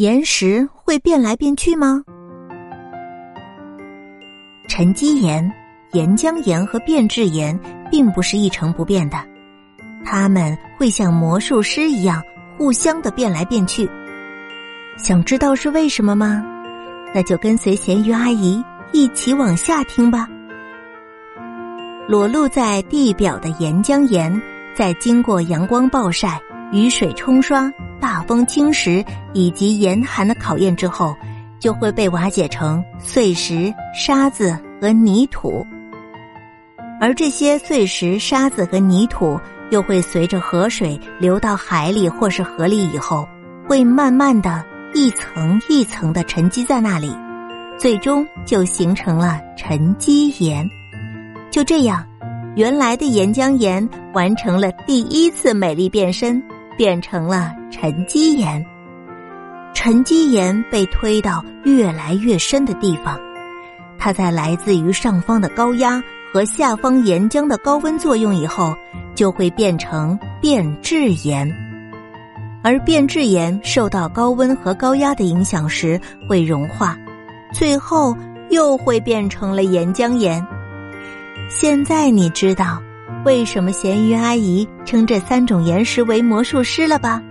[0.00, 2.02] 岩石会变来变去吗？
[4.66, 5.52] 沉积岩、
[5.92, 7.54] 岩浆岩和变质岩
[7.90, 9.18] 并不是一成不变的，
[10.02, 12.22] 它们会像魔术师一样
[12.56, 13.86] 互相的变来变去。
[14.96, 16.42] 想知道是为什么吗？
[17.14, 20.26] 那就跟随咸鱼阿姨一起往下听吧。
[22.08, 24.40] 裸露在地表的岩浆岩，
[24.74, 26.40] 在经过阳光暴晒、
[26.72, 27.70] 雨水冲刷。
[28.00, 31.14] 大风侵蚀以及严寒的考验之后，
[31.58, 35.64] 就会被瓦解成碎石、沙子和泥土。
[37.00, 39.38] 而这些碎石、沙子和泥土
[39.70, 43.26] 又会随着河水流到海里或是河里以后，
[43.68, 44.64] 会慢慢的
[44.94, 47.14] 一层一层的沉积在那里，
[47.78, 50.68] 最终就形成了沉积岩。
[51.50, 52.06] 就这样，
[52.54, 56.42] 原来的岩浆岩完成了第一次美丽变身。
[56.80, 58.64] 变成了沉积岩，
[59.74, 63.20] 沉积岩被推到越来越深的地方，
[63.98, 68.74] 它在来自于上方的高压和下方岩浆的高温作用以后，
[69.14, 71.46] 就会变成变质岩。
[72.64, 76.96] 而变质岩受到高温和高压的影响时会融化，
[77.52, 78.16] 最后
[78.48, 80.42] 又会变成了岩浆岩。
[81.50, 82.80] 现在你知道。
[83.22, 87.22] 为什么咸鱼阿姨称这三种岩石为魔术师了吧？